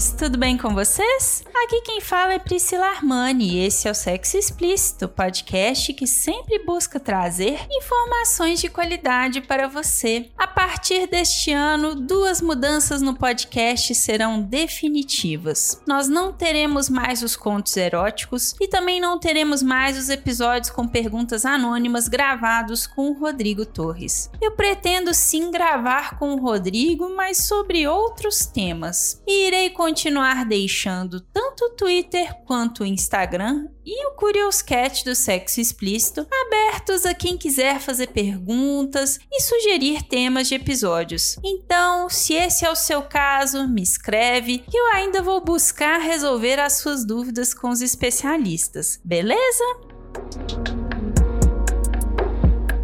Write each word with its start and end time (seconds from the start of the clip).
Tudo 0.00 0.38
bem 0.38 0.56
com 0.56 0.72
vocês? 0.72 1.44
Aqui 1.64 1.80
quem 1.82 2.00
fala 2.00 2.32
é 2.32 2.40
Priscila 2.40 2.86
Armani 2.86 3.52
e 3.52 3.64
esse 3.64 3.86
é 3.86 3.90
o 3.92 3.94
Sexo 3.94 4.36
Explícito, 4.36 5.06
podcast 5.06 5.94
que 5.94 6.08
sempre 6.08 6.58
busca 6.64 6.98
trazer 6.98 7.56
informações 7.70 8.60
de 8.60 8.68
qualidade 8.68 9.40
para 9.40 9.68
você. 9.68 10.28
A 10.36 10.48
partir 10.48 11.06
deste 11.06 11.52
ano, 11.52 11.94
duas 11.94 12.42
mudanças 12.42 13.00
no 13.00 13.14
podcast 13.14 13.94
serão 13.94 14.42
definitivas. 14.42 15.80
Nós 15.86 16.08
não 16.08 16.32
teremos 16.32 16.88
mais 16.88 17.22
os 17.22 17.36
contos 17.36 17.76
eróticos 17.76 18.56
e 18.60 18.66
também 18.66 19.00
não 19.00 19.20
teremos 19.20 19.62
mais 19.62 19.96
os 19.96 20.08
episódios 20.08 20.68
com 20.68 20.88
perguntas 20.88 21.46
anônimas 21.46 22.08
gravados 22.08 22.88
com 22.88 23.10
o 23.10 23.18
Rodrigo 23.20 23.64
Torres. 23.64 24.28
Eu 24.40 24.50
pretendo 24.56 25.14
sim 25.14 25.52
gravar 25.52 26.18
com 26.18 26.34
o 26.34 26.40
Rodrigo, 26.40 27.14
mas 27.14 27.38
sobre 27.38 27.86
outros 27.86 28.46
temas. 28.46 29.22
E 29.28 29.46
irei 29.46 29.70
continuar 29.70 30.44
deixando 30.44 31.20
tanto 31.20 31.51
o 31.60 31.70
Twitter 31.70 32.34
quanto 32.46 32.82
o 32.82 32.86
Instagram 32.86 33.68
e 33.84 34.06
o 34.06 34.12
Curious 34.12 34.62
Cat 34.62 35.04
do 35.04 35.14
Sexo 35.14 35.60
Explícito 35.60 36.26
abertos 36.46 37.04
a 37.04 37.12
quem 37.12 37.36
quiser 37.36 37.80
fazer 37.80 38.08
perguntas 38.08 39.18
e 39.30 39.42
sugerir 39.42 40.02
temas 40.02 40.48
de 40.48 40.54
episódios. 40.54 41.36
Então, 41.44 42.08
se 42.08 42.34
esse 42.34 42.64
é 42.64 42.70
o 42.70 42.76
seu 42.76 43.02
caso, 43.02 43.68
me 43.68 43.82
escreve 43.82 44.58
que 44.58 44.76
eu 44.76 44.86
ainda 44.92 45.20
vou 45.20 45.44
buscar 45.44 45.98
resolver 45.98 46.58
as 46.58 46.74
suas 46.74 47.04
dúvidas 47.04 47.52
com 47.52 47.68
os 47.68 47.82
especialistas, 47.82 49.00
beleza? 49.04 49.64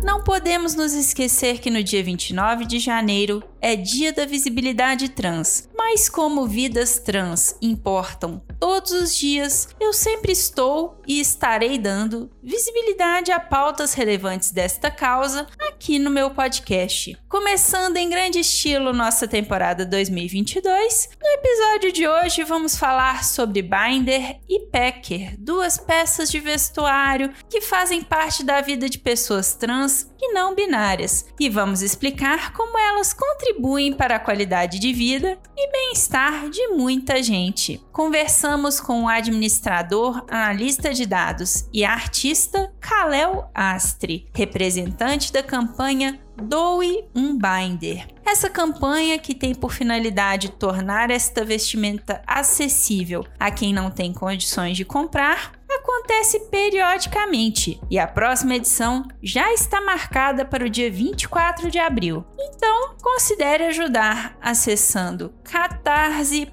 Não 0.03 0.25
podemos 0.25 0.75
nos 0.75 0.95
esquecer 0.95 1.61
que 1.61 1.71
no 1.71 1.83
dia 1.83 2.03
29 2.03 2.65
de 2.65 2.79
janeiro 2.79 3.43
é 3.61 3.75
Dia 3.75 4.13
da 4.13 4.25
Visibilidade 4.25 5.09
Trans, 5.09 5.69
mas 5.77 6.09
como 6.09 6.47
vidas 6.47 6.99
trans 6.99 7.57
importam 7.61 8.43
todos 8.61 8.93
os 8.93 9.17
dias, 9.17 9.69
eu 9.81 9.93
sempre 9.93 10.33
estou 10.33 11.01
e 11.07 11.21
estarei 11.21 11.79
dando 11.79 12.31
visibilidade 12.43 13.33
a 13.33 13.41
pautas 13.41 13.95
relevantes 13.95 14.51
desta 14.51 14.91
causa 14.91 15.47
aqui 15.59 15.99
no 15.99 16.11
meu 16.11 16.31
podcast. 16.31 17.17
Começando 17.29 17.97
em 17.97 18.11
grande 18.11 18.41
estilo 18.41 18.93
nossa 18.93 19.27
temporada 19.27 19.85
2022, 19.85 21.11
no 21.21 21.29
episódio 21.29 21.93
de 21.93 22.07
hoje 22.07 22.45
vamos 22.45 22.77
falar 22.77 23.25
sobre 23.25 23.63
binder 23.63 24.41
e 24.49 24.67
packer, 24.67 25.37
duas 25.39 25.79
peças 25.79 26.31
de 26.31 26.41
vestuário 26.41 27.33
que 27.49 27.61
fazem 27.61 28.03
parte 28.03 28.45
da 28.45 28.61
vida 28.61 28.89
de 28.89 28.99
pessoas 28.99 29.55
trans 29.55 30.11
e 30.21 30.33
não 30.33 30.55
binárias, 30.55 31.27
e 31.39 31.49
vamos 31.49 31.81
explicar 31.81 32.53
como 32.53 32.77
elas 32.77 33.13
contribuem 33.13 33.48
para 33.97 34.17
a 34.17 34.21
qualidade 34.21 34.79
de 34.79 34.93
vida 34.93 35.39
e 35.57 35.71
bem-estar 35.71 36.49
de 36.49 36.69
muita 36.69 37.23
gente. 37.23 37.83
Conversamos 37.93 38.81
com 38.81 39.05
o 39.05 39.09
administrador, 39.09 40.25
analista 40.29 40.93
de 40.93 41.05
dados 41.05 41.69
e 41.73 41.85
artista 41.85 42.73
Kalel 42.81 43.51
Astre, 43.55 44.27
representante 44.33 45.33
da 45.33 45.43
campanha 45.43 46.21
Doe 46.43 47.05
um 47.15 47.37
Binder. 47.37 48.07
Essa 48.25 48.49
campanha, 48.49 49.19
que 49.19 49.35
tem 49.35 49.55
por 49.55 49.73
finalidade 49.73 50.51
tornar 50.51 51.11
esta 51.11 51.45
vestimenta 51.45 52.23
acessível 52.27 53.25
a 53.39 53.51
quem 53.51 53.73
não 53.73 53.91
tem 53.91 54.13
condições 54.13 54.77
de 54.77 54.85
comprar, 54.85 55.53
acontece 55.69 56.41
periodicamente 56.51 57.81
e 57.91 57.99
a 57.99 58.07
próxima 58.07 58.55
edição 58.55 59.05
já 59.23 59.53
está 59.53 59.81
marcada 59.81 60.45
para 60.45 60.65
o 60.65 60.71
dia 60.71 60.91
24 60.91 61.71
de 61.71 61.79
abril. 61.79 62.25
Então, 62.39 62.95
considere 63.03 63.65
ajudar 63.65 64.37
acessando 64.41 65.33
catarse.me 65.45 66.49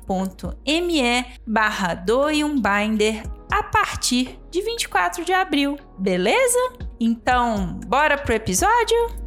barra 1.46 1.94
doe 1.94 2.44
um 2.44 2.62
binder 2.62 3.24
a 3.52 3.62
partir 3.64 4.40
de 4.50 4.62
24 4.62 5.24
de 5.24 5.34
abril, 5.34 5.78
beleza? 5.98 6.74
Então, 7.00 7.80
bora 7.86 8.18
pro 8.18 8.34
episódio? 8.34 9.25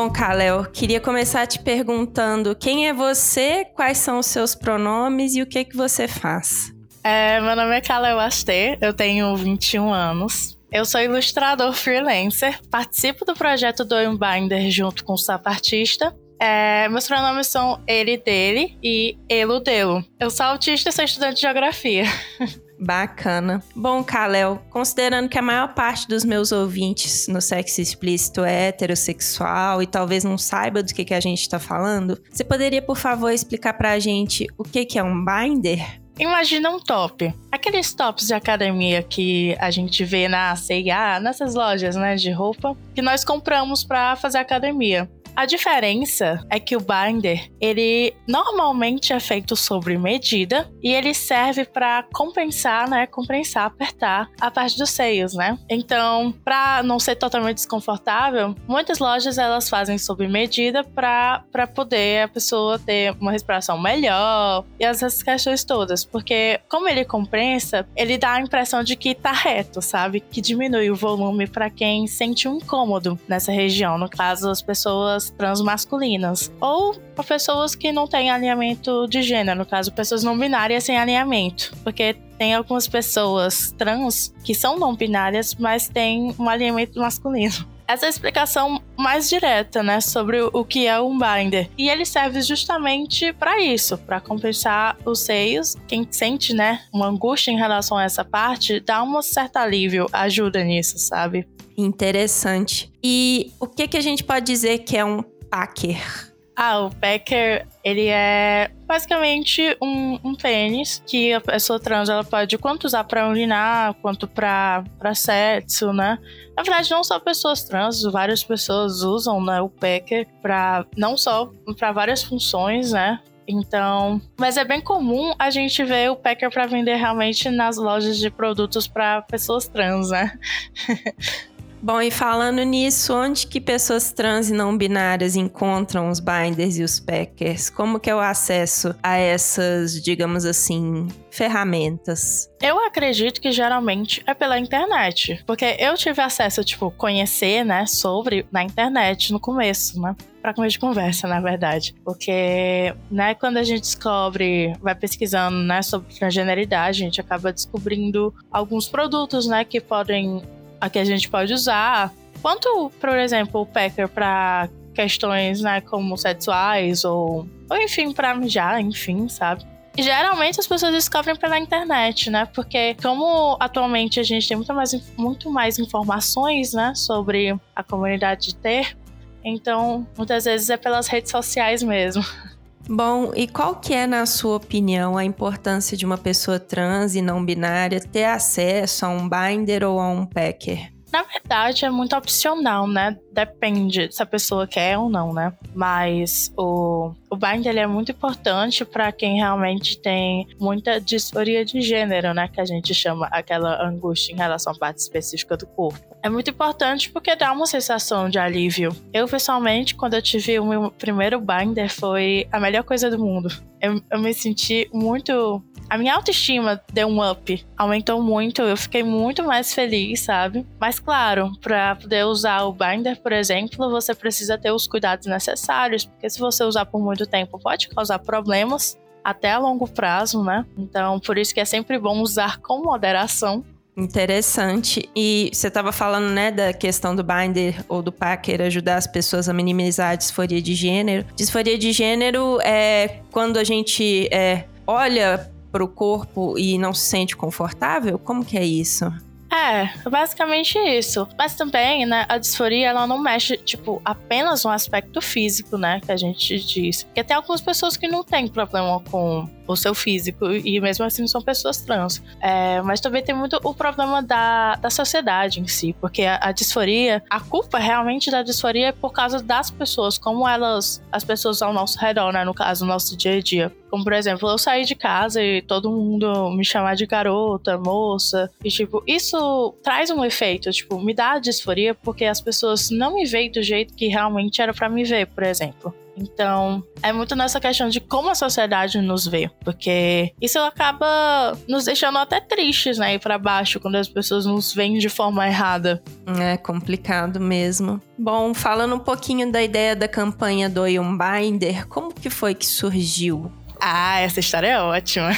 Bom, 0.00 0.08
Kalel, 0.08 0.64
queria 0.64 0.98
começar 0.98 1.46
te 1.46 1.58
perguntando 1.58 2.56
quem 2.56 2.88
é 2.88 2.92
você, 2.94 3.66
quais 3.66 3.98
são 3.98 4.18
os 4.18 4.24
seus 4.24 4.54
pronomes 4.54 5.34
e 5.34 5.42
o 5.42 5.46
que 5.46 5.62
que 5.62 5.76
você 5.76 6.08
faz. 6.08 6.72
É, 7.04 7.38
meu 7.38 7.54
nome 7.54 7.76
é 7.76 7.82
Kalel 7.82 8.18
Aster, 8.18 8.78
eu 8.80 8.94
tenho 8.94 9.36
21 9.36 9.92
anos. 9.92 10.58
Eu 10.72 10.86
sou 10.86 11.02
ilustrador 11.02 11.74
freelancer, 11.74 12.58
participo 12.70 13.26
do 13.26 13.34
projeto 13.34 13.84
do 13.84 13.94
Binder 14.16 14.70
junto 14.70 15.04
com 15.04 15.12
o 15.12 15.18
sapaartista. 15.18 16.16
É, 16.40 16.88
meus 16.88 17.06
pronomes 17.06 17.48
são 17.48 17.78
ele, 17.86 18.16
dele 18.16 18.78
e 18.82 19.18
elo, 19.28 19.60
delo. 19.60 20.02
Eu 20.18 20.30
sou 20.30 20.46
autista 20.46 20.88
e 20.88 20.92
sou 20.92 21.04
estudante 21.04 21.34
de 21.34 21.42
geografia. 21.42 22.04
Bacana. 22.80 23.62
Bom, 23.76 24.02
Kalel, 24.02 24.62
considerando 24.70 25.28
que 25.28 25.38
a 25.38 25.42
maior 25.42 25.74
parte 25.74 26.08
dos 26.08 26.24
meus 26.24 26.50
ouvintes 26.50 27.28
no 27.28 27.40
sexo 27.40 27.80
explícito 27.80 28.42
é 28.42 28.68
heterossexual 28.68 29.82
e 29.82 29.86
talvez 29.86 30.24
não 30.24 30.38
saiba 30.38 30.82
do 30.82 30.94
que, 30.94 31.04
que 31.04 31.14
a 31.14 31.20
gente 31.20 31.42
está 31.42 31.58
falando, 31.58 32.18
você 32.30 32.42
poderia, 32.42 32.80
por 32.80 32.96
favor, 32.96 33.30
explicar 33.30 33.74
pra 33.74 33.98
gente 33.98 34.46
o 34.56 34.64
que, 34.64 34.84
que 34.84 34.98
é 34.98 35.02
um 35.02 35.24
binder? 35.24 36.00
Imagina 36.18 36.68
um 36.68 36.78
top. 36.78 37.32
Aqueles 37.50 37.94
tops 37.94 38.26
de 38.26 38.34
academia 38.34 39.02
que 39.02 39.56
a 39.58 39.70
gente 39.70 40.04
vê 40.04 40.28
na 40.28 40.54
C&A, 40.54 41.18
nessas 41.18 41.54
lojas, 41.54 41.96
né, 41.96 42.14
de 42.14 42.30
roupa, 42.30 42.76
que 42.94 43.00
nós 43.00 43.24
compramos 43.24 43.84
para 43.84 44.14
fazer 44.16 44.36
academia. 44.36 45.10
A 45.36 45.46
diferença 45.46 46.44
é 46.50 46.60
que 46.60 46.76
o 46.76 46.80
binder, 46.80 47.50
ele 47.60 48.14
normalmente 48.26 49.12
é 49.12 49.20
feito 49.20 49.56
sobre 49.56 49.96
medida 49.96 50.70
e 50.82 50.92
ele 50.92 51.14
serve 51.14 51.64
para 51.64 52.04
compensar, 52.12 52.88
né, 52.88 53.06
compensar, 53.06 53.64
apertar 53.64 54.28
a 54.40 54.50
parte 54.50 54.76
dos 54.76 54.90
seios, 54.90 55.34
né? 55.34 55.58
Então, 55.68 56.34
para 56.44 56.82
não 56.82 56.98
ser 56.98 57.16
totalmente 57.16 57.56
desconfortável, 57.56 58.54
muitas 58.68 58.98
lojas 58.98 59.38
elas 59.38 59.68
fazem 59.68 59.98
sob 59.98 60.26
medida 60.28 60.84
para 60.84 61.42
poder 61.74 62.24
a 62.24 62.28
pessoa 62.28 62.78
ter 62.78 63.14
uma 63.20 63.32
respiração 63.32 63.80
melhor 63.80 64.64
e 64.78 64.84
essas 64.84 65.22
questões 65.22 65.64
todas, 65.64 66.04
porque 66.04 66.60
como 66.68 66.88
ele 66.88 67.04
compensa, 67.04 67.88
ele 67.96 68.18
dá 68.18 68.34
a 68.34 68.40
impressão 68.40 68.82
de 68.82 68.96
que 68.96 69.14
tá 69.14 69.32
reto, 69.32 69.80
sabe? 69.80 70.20
Que 70.20 70.40
diminui 70.40 70.90
o 70.90 70.96
volume 70.96 71.46
para 71.46 71.70
quem 71.70 72.06
sente 72.06 72.46
um 72.48 72.56
incômodo 72.56 73.18
nessa 73.28 73.52
região, 73.52 73.96
no 73.96 74.08
caso 74.08 74.50
as 74.50 74.60
pessoas 74.60 75.19
pessoas 75.20 75.30
transmasculinas. 75.30 76.50
Ou 76.60 76.94
para 77.14 77.24
pessoas 77.24 77.74
que 77.74 77.92
não 77.92 78.06
têm 78.06 78.30
alinhamento 78.30 79.06
de 79.08 79.22
gênero, 79.22 79.58
no 79.58 79.66
caso, 79.66 79.92
pessoas 79.92 80.24
não 80.24 80.38
binárias 80.38 80.84
sem 80.84 80.96
alinhamento. 80.96 81.72
Porque 81.84 82.14
tem 82.38 82.54
algumas 82.54 82.88
pessoas 82.88 83.74
trans 83.76 84.32
que 84.42 84.54
são 84.54 84.78
não 84.78 84.94
binárias, 84.94 85.54
mas 85.54 85.88
têm 85.88 86.34
um 86.38 86.48
alinhamento 86.48 86.98
masculino 86.98 87.68
essa 87.90 88.04
é 88.04 88.06
a 88.06 88.10
explicação 88.10 88.80
mais 88.96 89.28
direta, 89.28 89.82
né, 89.82 90.00
sobre 90.00 90.40
o 90.40 90.64
que 90.64 90.86
é 90.86 91.00
um 91.00 91.18
binder. 91.18 91.68
E 91.76 91.90
ele 91.90 92.04
serve 92.04 92.40
justamente 92.40 93.32
para 93.32 93.60
isso, 93.60 93.98
para 93.98 94.20
compensar 94.20 94.96
os 95.04 95.18
seios. 95.18 95.74
Quem 95.88 96.06
sente, 96.08 96.54
né, 96.54 96.82
uma 96.92 97.08
angústia 97.08 97.50
em 97.50 97.56
relação 97.56 97.98
a 97.98 98.04
essa 98.04 98.24
parte, 98.24 98.78
dá 98.78 99.02
um 99.02 99.20
certo 99.20 99.56
alívio, 99.56 100.06
ajuda 100.12 100.62
nisso, 100.62 100.98
sabe? 100.98 101.48
Interessante. 101.80 102.92
E 103.02 103.52
o 103.58 103.66
que, 103.66 103.88
que 103.88 103.96
a 103.96 104.00
gente 104.00 104.22
pode 104.24 104.46
dizer 104.46 104.78
que 104.78 104.96
é 104.96 105.04
um 105.04 105.22
packer? 105.22 106.30
Ah, 106.56 106.80
o 106.80 106.90
packer, 106.94 107.66
ele 107.82 108.08
é 108.08 108.70
basicamente 108.86 109.76
um, 109.80 110.18
um 110.22 110.34
pênis 110.34 111.02
que 111.06 111.32
a 111.32 111.40
pessoa 111.40 111.80
trans 111.80 112.10
ela 112.10 112.22
pode 112.22 112.58
quanto 112.58 112.84
usar 112.84 113.04
para 113.04 113.26
urinar, 113.28 113.94
quanto 113.94 114.28
para 114.28 114.84
sexo, 115.14 115.90
né? 115.92 116.18
Na 116.54 116.62
verdade, 116.62 116.90
não 116.90 117.02
só 117.02 117.18
pessoas 117.18 117.64
trans, 117.64 118.02
várias 118.02 118.44
pessoas 118.44 119.02
usam 119.02 119.42
né, 119.42 119.58
o 119.62 119.70
packer 119.70 120.28
para 120.42 120.84
não 120.98 121.16
só 121.16 121.50
para 121.78 121.92
várias 121.92 122.22
funções, 122.22 122.92
né? 122.92 123.20
Então, 123.48 124.20
mas 124.38 124.58
é 124.58 124.64
bem 124.64 124.82
comum 124.82 125.32
a 125.38 125.48
gente 125.48 125.82
ver 125.82 126.10
o 126.10 126.16
packer 126.16 126.50
para 126.50 126.66
vender 126.66 126.96
realmente 126.96 127.48
nas 127.48 127.78
lojas 127.78 128.18
de 128.18 128.30
produtos 128.30 128.86
para 128.86 129.22
pessoas 129.22 129.66
trans, 129.66 130.10
né? 130.10 130.38
Bom, 131.82 132.02
e 132.02 132.10
falando 132.10 132.62
nisso, 132.62 133.14
onde 133.14 133.46
que 133.46 133.58
pessoas 133.58 134.12
trans 134.12 134.50
e 134.50 134.52
não 134.52 134.76
binárias 134.76 135.34
encontram 135.34 136.10
os 136.10 136.20
binders 136.20 136.78
e 136.78 136.82
os 136.82 137.00
packers? 137.00 137.70
Como 137.70 137.98
que 137.98 138.10
é 138.10 138.14
o 138.14 138.20
acesso 138.20 138.94
a 139.02 139.16
essas, 139.16 140.02
digamos 140.02 140.44
assim, 140.44 141.08
ferramentas? 141.30 142.50
Eu 142.60 142.78
acredito 142.84 143.40
que 143.40 143.50
geralmente 143.50 144.22
é 144.26 144.34
pela 144.34 144.58
internet, 144.58 145.42
porque 145.46 145.76
eu 145.78 145.94
tive 145.94 146.20
acesso, 146.20 146.62
tipo, 146.62 146.90
conhecer, 146.90 147.64
né, 147.64 147.86
sobre 147.86 148.46
na 148.52 148.62
internet 148.62 149.32
no 149.32 149.40
começo, 149.40 149.98
né? 150.00 150.14
para 150.40 150.54
começo 150.54 150.72
de 150.72 150.78
conversa, 150.78 151.28
na 151.28 151.38
verdade. 151.38 151.94
Porque, 152.02 152.94
né, 153.10 153.34
quando 153.34 153.58
a 153.58 153.62
gente 153.62 153.82
descobre, 153.82 154.72
vai 154.80 154.94
pesquisando, 154.94 155.58
né, 155.58 155.82
sobre 155.82 156.14
transgeneridade, 156.14 157.02
a 157.02 157.04
gente 157.04 157.20
acaba 157.20 157.52
descobrindo 157.52 158.34
alguns 158.50 158.88
produtos, 158.88 159.46
né, 159.46 159.64
que 159.64 159.80
podem 159.80 160.42
a 160.80 160.88
que 160.88 160.98
a 160.98 161.04
gente 161.04 161.28
pode 161.28 161.52
usar. 161.52 162.12
Quanto, 162.40 162.90
por 162.98 163.10
exemplo, 163.18 163.60
o 163.60 163.66
Packer 163.66 164.08
para 164.08 164.68
questões, 164.94 165.60
né, 165.60 165.80
como 165.80 166.16
sexuais 166.16 167.04
ou, 167.04 167.48
ou 167.68 167.76
enfim, 167.76 168.12
para 168.12 168.34
mijar, 168.34 168.80
enfim, 168.80 169.28
sabe? 169.28 169.64
Geralmente 169.98 170.60
as 170.60 170.66
pessoas 170.66 170.92
descobrem 170.92 171.36
pela 171.36 171.58
internet, 171.58 172.30
né? 172.30 172.46
Porque 172.46 172.94
como 173.02 173.56
atualmente 173.60 174.20
a 174.20 174.22
gente 174.22 174.48
tem 174.48 174.56
muito 174.56 174.72
mais, 174.72 174.92
muito 175.16 175.50
mais 175.50 175.78
informações, 175.78 176.72
né, 176.72 176.92
sobre 176.94 177.56
a 177.74 177.82
comunidade 177.82 178.48
de 178.48 178.56
ter, 178.56 178.96
então 179.44 180.06
muitas 180.16 180.44
vezes 180.44 180.70
é 180.70 180.76
pelas 180.76 181.08
redes 181.08 181.30
sociais 181.30 181.82
mesmo. 181.82 182.22
Bom, 182.92 183.30
e 183.36 183.46
qual 183.46 183.76
que 183.76 183.94
é, 183.94 184.04
na 184.04 184.26
sua 184.26 184.56
opinião, 184.56 185.16
a 185.16 185.24
importância 185.24 185.96
de 185.96 186.04
uma 186.04 186.18
pessoa 186.18 186.58
trans 186.58 187.14
e 187.14 187.22
não 187.22 187.44
binária 187.44 188.00
ter 188.00 188.24
acesso 188.24 189.06
a 189.06 189.08
um 189.08 189.28
binder 189.28 189.84
ou 189.84 190.00
a 190.00 190.08
um 190.08 190.26
packer? 190.26 190.92
Na 191.12 191.22
verdade, 191.22 191.84
é 191.84 191.90
muito 191.90 192.16
opcional, 192.16 192.86
né? 192.86 193.16
Depende 193.32 194.08
se 194.12 194.22
a 194.22 194.26
pessoa 194.26 194.66
quer 194.66 194.96
ou 194.96 195.08
não, 195.08 195.32
né? 195.32 195.52
Mas 195.74 196.52
o, 196.56 197.12
o 197.28 197.36
bind 197.36 197.66
ele 197.66 197.80
é 197.80 197.86
muito 197.86 198.12
importante 198.12 198.84
para 198.84 199.10
quem 199.10 199.36
realmente 199.36 199.98
tem 200.00 200.46
muita 200.58 201.00
disforia 201.00 201.64
de 201.64 201.80
gênero, 201.80 202.32
né? 202.32 202.48
Que 202.48 202.60
a 202.60 202.64
gente 202.64 202.94
chama 202.94 203.26
aquela 203.26 203.84
angústia 203.84 204.32
em 204.32 204.36
relação 204.36 204.72
à 204.72 204.78
parte 204.78 204.98
específica 204.98 205.56
do 205.56 205.66
corpo. 205.66 205.98
É 206.22 206.28
muito 206.28 206.50
importante 206.50 207.10
porque 207.10 207.34
dá 207.34 207.50
uma 207.52 207.66
sensação 207.66 208.28
de 208.28 208.38
alívio. 208.38 208.94
Eu, 209.12 209.26
pessoalmente, 209.26 209.94
quando 209.94 210.14
eu 210.14 210.22
tive 210.22 210.58
o 210.58 210.66
meu 210.66 210.90
primeiro 210.90 211.40
binder, 211.40 211.88
foi 211.88 212.46
a 212.52 212.60
melhor 212.60 212.84
coisa 212.84 213.10
do 213.10 213.18
mundo. 213.18 213.50
Eu, 213.80 214.00
eu 214.10 214.18
me 214.18 214.34
senti 214.34 214.88
muito 214.92 215.62
a 215.90 215.98
minha 215.98 216.14
autoestima 216.14 216.80
deu 216.92 217.08
um 217.08 217.28
up, 217.28 217.66
aumentou 217.76 218.22
muito, 218.22 218.62
eu 218.62 218.76
fiquei 218.76 219.02
muito 219.02 219.42
mais 219.42 219.74
feliz, 219.74 220.20
sabe? 220.20 220.64
Mas 220.78 221.00
claro, 221.00 221.50
para 221.60 221.96
poder 221.96 222.24
usar 222.24 222.62
o 222.62 222.72
binder, 222.72 223.20
por 223.20 223.32
exemplo, 223.32 223.90
você 223.90 224.14
precisa 224.14 224.56
ter 224.56 224.70
os 224.70 224.86
cuidados 224.86 225.26
necessários, 225.26 226.04
porque 226.04 226.30
se 226.30 226.38
você 226.38 226.62
usar 226.62 226.86
por 226.86 227.00
muito 227.00 227.26
tempo 227.26 227.58
pode 227.58 227.88
causar 227.88 228.20
problemas 228.20 228.96
até 229.24 229.50
a 229.50 229.58
longo 229.58 229.88
prazo, 229.88 230.44
né? 230.44 230.64
Então, 230.78 231.18
por 231.18 231.36
isso 231.36 231.52
que 231.52 231.60
é 231.60 231.64
sempre 231.64 231.98
bom 231.98 232.20
usar 232.20 232.58
com 232.58 232.84
moderação. 232.84 233.64
Interessante. 234.00 235.08
E 235.14 235.50
você 235.52 235.68
estava 235.68 235.92
falando, 235.92 236.30
né, 236.30 236.50
da 236.50 236.72
questão 236.72 237.14
do 237.14 237.22
binder 237.22 237.84
ou 237.86 238.00
do 238.00 238.10
packer 238.10 238.62
ajudar 238.62 238.96
as 238.96 239.06
pessoas 239.06 239.48
a 239.48 239.52
minimizar 239.52 240.12
a 240.12 240.14
disforia 240.14 240.62
de 240.62 240.74
gênero. 240.74 241.26
Disforia 241.36 241.76
de 241.76 241.92
gênero 241.92 242.58
é 242.62 243.20
quando 243.30 243.58
a 243.58 243.64
gente 243.64 244.26
é, 244.32 244.64
olha 244.86 245.50
para 245.70 245.84
o 245.84 245.88
corpo 245.88 246.58
e 246.58 246.78
não 246.78 246.94
se 246.94 247.06
sente 247.06 247.36
confortável? 247.36 248.18
Como 248.18 248.44
que 248.44 248.56
é 248.56 248.64
isso? 248.64 249.04
É, 249.52 249.90
basicamente 250.08 250.78
isso. 250.78 251.28
Mas 251.36 251.54
também, 251.54 252.06
né, 252.06 252.24
a 252.28 252.38
disforia, 252.38 252.88
ela 252.88 253.06
não 253.06 253.18
mexe, 253.18 253.56
tipo, 253.56 254.00
apenas 254.04 254.64
no 254.64 254.70
aspecto 254.70 255.20
físico, 255.20 255.76
né, 255.76 256.00
que 256.00 256.12
a 256.12 256.16
gente 256.16 256.58
diz. 256.60 257.02
Porque 257.02 257.24
tem 257.24 257.36
algumas 257.36 257.60
pessoas 257.60 257.96
que 257.96 258.06
não 258.06 258.22
têm 258.22 258.46
problema 258.46 259.02
com 259.10 259.48
o 259.72 259.76
seu 259.76 259.94
físico, 259.94 260.50
e 260.50 260.80
mesmo 260.80 261.04
assim 261.04 261.26
são 261.26 261.40
pessoas 261.40 261.80
trans. 261.80 262.22
É, 262.40 262.80
mas 262.82 263.00
também 263.00 263.22
tem 263.22 263.34
muito 263.34 263.58
o 263.62 263.74
problema 263.74 264.22
da, 264.22 264.76
da 264.76 264.90
sociedade 264.90 265.60
em 265.60 265.66
si, 265.66 265.94
porque 266.00 266.22
a, 266.22 266.38
a, 266.42 266.52
disforia, 266.52 267.22
a 267.28 267.40
culpa 267.40 267.78
realmente 267.78 268.30
da 268.30 268.42
disforia 268.42 268.88
é 268.88 268.92
por 268.92 269.12
causa 269.12 269.42
das 269.42 269.70
pessoas, 269.70 270.18
como 270.18 270.48
elas, 270.48 271.02
as 271.10 271.24
pessoas 271.24 271.62
ao 271.62 271.72
nosso 271.72 271.98
redor, 271.98 272.32
né, 272.32 272.44
no 272.44 272.54
caso, 272.54 272.84
no 272.84 272.92
nosso 272.92 273.16
dia 273.16 273.36
a 273.36 273.40
dia. 273.40 273.72
Como, 273.90 274.04
por 274.04 274.12
exemplo, 274.12 274.48
eu 274.48 274.56
sair 274.56 274.84
de 274.84 274.94
casa 274.94 275.42
e 275.42 275.62
todo 275.62 275.90
mundo 275.90 276.50
me 276.50 276.64
chamar 276.64 276.94
de 276.94 277.06
garota, 277.06 277.76
moça, 277.76 278.50
e 278.64 278.68
tipo, 278.68 279.02
isso 279.06 279.74
traz 279.82 280.10
um 280.10 280.24
efeito, 280.24 280.70
tipo, 280.70 281.00
me 281.00 281.12
dá 281.12 281.38
disforia 281.38 281.94
porque 281.94 282.24
as 282.24 282.40
pessoas 282.40 282.90
não 282.90 283.14
me 283.14 283.24
veem 283.24 283.50
do 283.50 283.62
jeito 283.62 283.94
que 283.94 284.06
realmente 284.06 284.62
era 284.62 284.72
para 284.72 284.88
me 284.88 285.04
ver, 285.04 285.26
por 285.26 285.42
exemplo. 285.42 285.94
Então, 286.20 286.84
é 287.02 287.12
muito 287.12 287.34
nessa 287.34 287.58
questão 287.58 287.88
de 287.88 287.98
como 288.00 288.28
a 288.28 288.34
sociedade 288.34 289.00
nos 289.00 289.26
vê, 289.26 289.50
porque 289.64 290.32
isso 290.40 290.58
acaba 290.58 291.56
nos 291.66 291.84
deixando 291.84 292.18
até 292.18 292.40
tristes, 292.40 292.98
né, 292.98 293.14
ir 293.14 293.18
para 293.18 293.38
baixo 293.38 293.80
quando 293.80 293.96
as 293.96 294.08
pessoas 294.08 294.44
nos 294.44 294.74
veem 294.74 294.98
de 294.98 295.08
forma 295.08 295.46
errada. 295.46 296.02
É 296.40 296.56
complicado 296.56 297.40
mesmo. 297.40 298.00
Bom, 298.18 298.52
falando 298.52 298.94
um 298.94 298.98
pouquinho 298.98 299.50
da 299.50 299.62
ideia 299.62 299.96
da 299.96 300.06
campanha 300.06 300.68
do 300.68 300.84
um 300.84 301.16
Binder, 301.16 301.86
como 301.86 302.12
que 302.12 302.28
foi 302.28 302.54
que 302.54 302.66
surgiu? 302.66 303.50
Ah, 303.80 304.20
essa 304.20 304.40
história 304.40 304.66
é 304.66 304.80
ótima. 304.80 305.30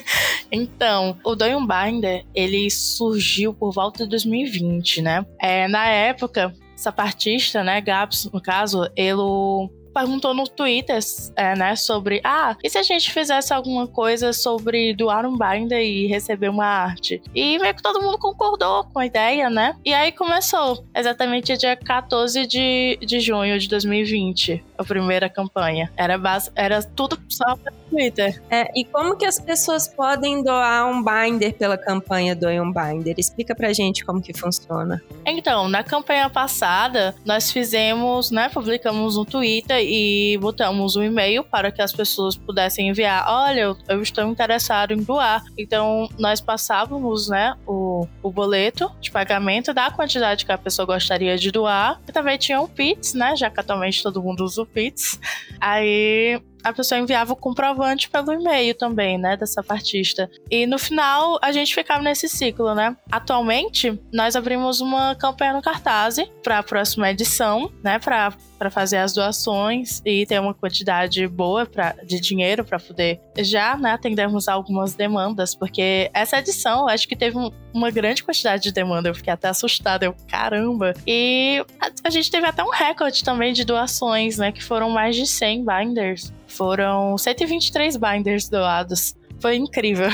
então, 0.50 1.18
o 1.22 1.34
Doyon 1.34 1.66
Binder, 1.66 2.24
ele 2.34 2.70
surgiu 2.70 3.52
por 3.52 3.72
volta 3.72 4.04
de 4.04 4.10
2020, 4.10 5.02
né? 5.02 5.26
É, 5.38 5.68
na 5.68 5.86
época, 5.86 6.54
sapatista, 6.74 7.62
né, 7.62 7.80
Gaps, 7.80 8.30
no 8.32 8.40
caso, 8.40 8.90
ele 8.96 9.70
perguntou 10.00 10.32
no 10.32 10.44
Twitter, 10.44 10.98
é, 11.36 11.54
né, 11.54 11.76
sobre 11.76 12.20
ah, 12.24 12.56
e 12.64 12.70
se 12.70 12.78
a 12.78 12.82
gente 12.82 13.12
fizesse 13.12 13.52
alguma 13.52 13.86
coisa 13.86 14.32
sobre 14.32 14.94
doar 14.94 15.26
um 15.26 15.36
binder 15.36 15.80
e 15.80 16.06
receber 16.06 16.48
uma 16.48 16.64
arte? 16.64 17.22
E 17.34 17.58
meio 17.58 17.74
que 17.74 17.82
todo 17.82 18.00
mundo 18.00 18.18
concordou 18.18 18.84
com 18.84 18.98
a 18.98 19.06
ideia, 19.06 19.50
né? 19.50 19.76
E 19.84 19.92
aí 19.92 20.10
começou, 20.12 20.84
exatamente 20.94 21.56
dia 21.56 21.76
14 21.76 22.46
de, 22.46 22.98
de 23.02 23.20
junho 23.20 23.58
de 23.58 23.68
2020, 23.68 24.64
a 24.78 24.84
primeira 24.84 25.28
campanha. 25.28 25.92
Era, 25.96 26.16
base, 26.16 26.50
era 26.54 26.82
tudo 26.82 27.18
só 27.28 27.56
pelo 27.56 27.79
Twitter. 27.90 28.40
É, 28.48 28.66
e 28.74 28.84
como 28.84 29.16
que 29.16 29.26
as 29.26 29.38
pessoas 29.38 29.88
podem 29.88 30.42
doar 30.42 30.86
um 30.86 31.02
binder 31.02 31.54
pela 31.54 31.76
campanha 31.76 32.34
Doe 32.34 32.60
um 32.60 32.72
Binder? 32.72 33.14
Explica 33.18 33.54
pra 33.54 33.72
gente 33.72 34.04
como 34.04 34.22
que 34.22 34.32
funciona. 34.32 35.02
Então, 35.26 35.68
na 35.68 35.82
campanha 35.82 36.30
passada, 36.30 37.14
nós 37.24 37.50
fizemos, 37.50 38.30
né, 38.30 38.48
publicamos 38.48 39.16
um 39.16 39.24
Twitter 39.24 39.78
e 39.80 40.38
botamos 40.38 40.96
um 40.96 41.02
e-mail 41.02 41.42
para 41.44 41.70
que 41.70 41.82
as 41.82 41.92
pessoas 41.92 42.36
pudessem 42.36 42.88
enviar: 42.88 43.26
olha, 43.28 43.76
eu, 43.88 44.02
estou 44.02 44.24
interessado 44.24 44.92
em 44.92 45.02
doar. 45.02 45.42
Então, 45.58 46.08
nós 46.18 46.40
passávamos, 46.40 47.28
né, 47.28 47.54
o, 47.66 48.06
o 48.22 48.30
boleto 48.30 48.90
de 49.00 49.10
pagamento 49.10 49.74
da 49.74 49.90
quantidade 49.90 50.46
que 50.46 50.52
a 50.52 50.58
pessoa 50.58 50.86
gostaria 50.86 51.36
de 51.36 51.50
doar. 51.50 52.00
E 52.08 52.12
também 52.12 52.38
tinha 52.38 52.60
um 52.60 52.66
Pix, 52.66 53.14
né, 53.14 53.34
já 53.36 53.50
que 53.50 53.58
atualmente 53.58 54.02
todo 54.02 54.22
mundo 54.22 54.44
usa 54.44 54.62
o 54.62 54.66
Pix. 54.66 55.18
Aí 55.60 56.40
a 56.62 56.72
pessoa 56.72 57.00
enviava 57.00 57.32
o 57.32 57.36
comprovante 57.36 58.08
pelo 58.08 58.32
e-mail 58.32 58.74
também, 58.74 59.18
né, 59.18 59.36
dessa 59.36 59.62
partista. 59.62 60.30
E 60.50 60.66
no 60.66 60.78
final 60.78 61.38
a 61.42 61.52
gente 61.52 61.74
ficava 61.74 62.02
nesse 62.02 62.28
ciclo, 62.28 62.74
né? 62.74 62.96
Atualmente 63.10 64.00
nós 64.12 64.36
abrimos 64.36 64.80
uma 64.80 65.14
campanha 65.14 65.54
no 65.54 65.62
Cartaz 65.62 66.16
para 66.42 66.58
a 66.58 66.62
próxima 66.62 67.10
edição, 67.10 67.70
né, 67.82 67.98
para 67.98 68.32
para 68.60 68.70
fazer 68.70 68.98
as 68.98 69.14
doações 69.14 70.02
e 70.04 70.26
ter 70.26 70.38
uma 70.38 70.52
quantidade 70.52 71.26
boa 71.26 71.64
pra, 71.64 71.96
de 72.06 72.20
dinheiro 72.20 72.62
para 72.62 72.78
poder 72.78 73.18
já 73.38 73.74
né, 73.78 73.92
atendermos 73.92 74.48
algumas 74.48 74.92
demandas, 74.92 75.54
porque 75.54 76.10
essa 76.12 76.36
edição 76.40 76.86
acho 76.86 77.08
que 77.08 77.16
teve 77.16 77.38
um, 77.38 77.50
uma 77.72 77.90
grande 77.90 78.22
quantidade 78.22 78.62
de 78.62 78.72
demanda, 78.72 79.08
eu 79.08 79.14
fiquei 79.14 79.32
até 79.32 79.48
assustada, 79.48 80.04
eu 80.04 80.14
caramba. 80.28 80.94
E 81.06 81.64
a, 81.80 81.90
a 82.04 82.10
gente 82.10 82.30
teve 82.30 82.46
até 82.46 82.62
um 82.62 82.70
recorde 82.70 83.22
também 83.22 83.52
de 83.52 83.64
doações, 83.64 84.38
né, 84.38 84.52
que 84.52 84.62
foram 84.62 84.90
mais 84.90 85.16
de 85.16 85.26
100 85.26 85.64
binders. 85.64 86.32
Foram 86.46 87.16
123 87.16 87.96
binders 87.96 88.48
doados. 88.48 89.14
Foi 89.38 89.56
incrível. 89.56 90.10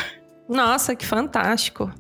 Nossa, 0.49 0.95
que 0.95 1.05
fantástico. 1.05 1.91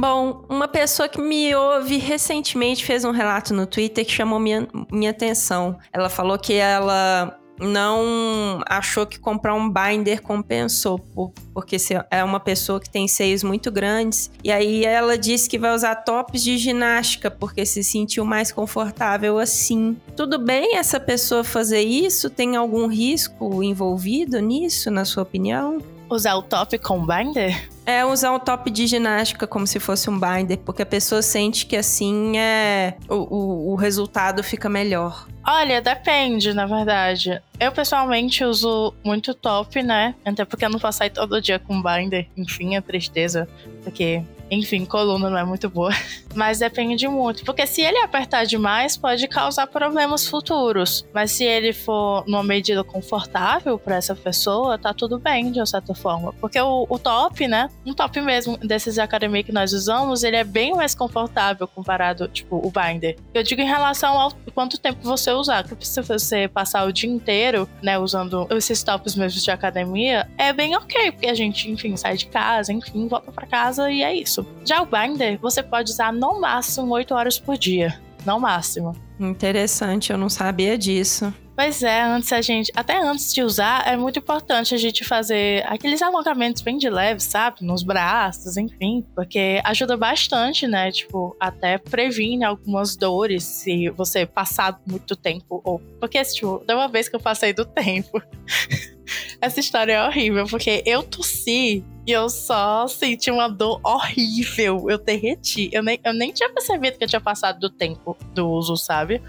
Bom, 0.00 0.46
uma 0.48 0.66
pessoa 0.66 1.10
que 1.10 1.20
me 1.20 1.54
ouve 1.54 1.98
recentemente 1.98 2.82
fez 2.82 3.04
um 3.04 3.10
relato 3.10 3.52
no 3.52 3.66
Twitter 3.66 4.06
que 4.06 4.10
chamou 4.10 4.40
minha, 4.40 4.66
minha 4.90 5.10
atenção. 5.10 5.78
Ela 5.92 6.08
falou 6.08 6.38
que 6.38 6.54
ela 6.54 7.38
não 7.60 8.60
achou 8.66 9.06
que 9.06 9.18
comprar 9.18 9.54
um 9.54 9.70
binder 9.70 10.22
compensou, 10.22 10.98
por, 10.98 11.32
porque 11.52 11.76
é 12.10 12.24
uma 12.24 12.40
pessoa 12.40 12.80
que 12.80 12.88
tem 12.88 13.06
seios 13.06 13.42
muito 13.42 13.70
grandes. 13.70 14.30
E 14.42 14.50
aí 14.50 14.84
ela 14.84 15.18
disse 15.18 15.48
que 15.48 15.58
vai 15.58 15.74
usar 15.74 15.96
tops 15.96 16.42
de 16.42 16.56
ginástica, 16.56 17.30
porque 17.30 17.66
se 17.66 17.84
sentiu 17.84 18.24
mais 18.24 18.50
confortável 18.50 19.38
assim. 19.38 19.96
Tudo 20.16 20.38
bem 20.38 20.76
essa 20.76 20.98
pessoa 20.98 21.44
fazer 21.44 21.82
isso? 21.82 22.30
Tem 22.30 22.56
algum 22.56 22.86
risco 22.86 23.62
envolvido 23.62 24.40
nisso, 24.40 24.90
na 24.90 25.04
sua 25.04 25.22
opinião? 25.22 25.78
Usar 26.10 26.34
o 26.34 26.42
top 26.42 26.76
com 26.78 27.06
binder? 27.06 27.70
É 27.86 28.04
usar 28.04 28.32
o 28.32 28.40
top 28.40 28.68
de 28.68 28.84
ginástica 28.86 29.46
como 29.46 29.64
se 29.64 29.78
fosse 29.78 30.10
um 30.10 30.18
binder, 30.18 30.58
porque 30.58 30.82
a 30.82 30.86
pessoa 30.86 31.22
sente 31.22 31.64
que 31.66 31.76
assim 31.76 32.36
é 32.36 32.96
o, 33.08 33.14
o, 33.14 33.72
o 33.72 33.74
resultado 33.76 34.42
fica 34.42 34.68
melhor. 34.68 35.28
Olha, 35.46 35.80
depende, 35.80 36.52
na 36.52 36.66
verdade. 36.66 37.40
Eu 37.58 37.70
pessoalmente 37.70 38.44
uso 38.44 38.92
muito 39.04 39.32
top, 39.34 39.82
né? 39.82 40.14
Até 40.24 40.44
porque 40.44 40.64
eu 40.64 40.70
não 40.70 40.80
posso 40.80 40.98
sair 40.98 41.10
todo 41.10 41.40
dia 41.40 41.60
com 41.60 41.80
binder. 41.80 42.28
Enfim, 42.36 42.74
é 42.74 42.80
tristeza. 42.80 43.48
Porque 43.84 44.22
enfim, 44.50 44.84
coluna 44.84 45.30
não 45.30 45.38
é 45.38 45.44
muito 45.44 45.70
boa. 45.70 45.92
Mas 46.34 46.58
depende 46.58 47.06
muito. 47.08 47.44
Porque 47.44 47.66
se 47.66 47.82
ele 47.82 47.98
apertar 47.98 48.44
demais, 48.44 48.96
pode 48.96 49.26
causar 49.28 49.66
problemas 49.66 50.26
futuros. 50.26 51.04
Mas 51.12 51.32
se 51.32 51.44
ele 51.44 51.72
for 51.72 52.24
numa 52.26 52.42
medida 52.42 52.84
confortável 52.84 53.78
para 53.78 53.96
essa 53.96 54.14
pessoa, 54.14 54.78
tá 54.78 54.94
tudo 54.94 55.18
bem, 55.18 55.50
de 55.50 55.58
uma 55.58 55.66
certa 55.66 55.94
forma. 55.94 56.32
Porque 56.34 56.60
o, 56.60 56.86
o 56.88 56.98
top, 56.98 57.46
né? 57.46 57.68
Um 57.84 57.94
top 57.94 58.20
mesmo 58.20 58.56
desses 58.58 58.98
academia 58.98 59.42
que 59.42 59.52
nós 59.52 59.72
usamos, 59.72 60.22
ele 60.22 60.36
é 60.36 60.44
bem 60.44 60.74
mais 60.74 60.94
confortável 60.94 61.66
comparado, 61.66 62.28
tipo, 62.28 62.56
o 62.56 62.70
binder. 62.70 63.16
Eu 63.34 63.42
digo 63.42 63.60
em 63.60 63.66
relação 63.66 64.18
ao 64.18 64.32
quanto 64.54 64.78
tempo 64.78 65.00
você 65.02 65.32
usar. 65.32 65.66
Porque 65.66 65.84
se 65.84 66.00
você 66.02 66.48
passar 66.48 66.86
o 66.86 66.92
dia 66.92 67.10
inteiro, 67.10 67.68
né, 67.82 67.98
usando 67.98 68.46
esses 68.50 68.82
tops 68.82 69.14
mesmo 69.16 69.40
de 69.40 69.50
academia, 69.50 70.28
é 70.38 70.52
bem 70.52 70.76
ok. 70.76 71.12
Porque 71.12 71.26
a 71.26 71.34
gente, 71.34 71.70
enfim, 71.70 71.96
sai 71.96 72.16
de 72.16 72.26
casa, 72.26 72.72
enfim, 72.72 73.08
volta 73.08 73.32
para 73.32 73.46
casa 73.46 73.90
e 73.90 74.02
é 74.02 74.14
isso. 74.14 74.46
Já 74.64 74.82
o 74.82 74.86
binder, 74.86 75.38
você 75.40 75.62
pode 75.62 75.90
usar 75.90 76.12
no 76.20 76.38
máximo 76.38 76.92
8 76.92 77.14
horas 77.14 77.38
por 77.38 77.56
dia. 77.56 77.98
No 78.26 78.38
máximo. 78.38 78.94
Interessante, 79.18 80.12
eu 80.12 80.18
não 80.18 80.28
sabia 80.28 80.76
disso. 80.76 81.32
Pois 81.56 81.82
é, 81.82 82.02
antes 82.02 82.32
a 82.32 82.40
gente, 82.42 82.70
até 82.74 83.02
antes 83.02 83.32
de 83.32 83.42
usar, 83.42 83.86
é 83.86 83.96
muito 83.96 84.18
importante 84.18 84.74
a 84.74 84.78
gente 84.78 85.04
fazer 85.04 85.64
aqueles 85.66 86.00
alongamentos 86.00 86.62
bem 86.62 86.76
de 86.76 86.88
leve, 86.88 87.20
sabe? 87.20 87.62
Nos 87.62 87.82
braços, 87.82 88.58
enfim, 88.58 89.04
porque 89.14 89.60
ajuda 89.64 89.96
bastante, 89.96 90.66
né? 90.66 90.90
Tipo, 90.90 91.34
até 91.40 91.78
previne 91.78 92.44
algumas 92.44 92.96
dores 92.96 93.42
se 93.44 93.88
você 93.90 94.26
passar 94.26 94.78
muito 94.86 95.16
tempo. 95.16 95.60
Ou, 95.64 95.78
porque, 95.98 96.22
tipo, 96.22 96.62
da 96.66 96.76
uma 96.76 96.88
vez 96.88 97.08
que 97.08 97.16
eu 97.16 97.20
passei 97.20 97.52
do 97.52 97.64
tempo. 97.64 98.22
Essa 99.40 99.60
história 99.60 99.92
é 99.94 100.06
horrível, 100.06 100.44
porque 100.46 100.82
eu 100.84 101.02
tossi 101.02 101.82
e 102.06 102.12
eu 102.12 102.28
só 102.28 102.86
senti 102.86 103.30
uma 103.30 103.48
dor 103.48 103.80
horrível. 103.82 104.86
Eu 104.88 104.98
derreti. 104.98 105.70
Eu 105.72 105.82
nem, 105.82 105.98
eu 106.04 106.12
nem 106.12 106.32
tinha 106.32 106.50
percebido 106.50 106.98
que 106.98 107.04
eu 107.04 107.08
tinha 107.08 107.20
passado 107.20 107.58
do 107.58 107.70
tempo 107.70 108.16
do 108.34 108.48
uso, 108.48 108.76
sabe? 108.76 109.22